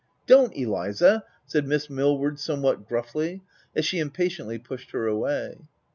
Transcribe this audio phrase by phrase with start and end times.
[0.01, 3.43] u Don't Eliza I" said Miss Millward, some what gruffly
[3.75, 5.59] as she impatiently pushed her away.